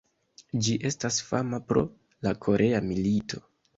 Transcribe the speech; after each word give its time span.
Ĝi 0.67 0.77
estas 0.91 1.21
fama 1.27 1.59
pro 1.73 1.83
la 2.29 2.33
korea 2.47 2.81
milito. 2.89 3.45